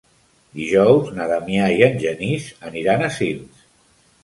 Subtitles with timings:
[0.59, 3.65] Dijous na Damià i en Genís aniran a Sils.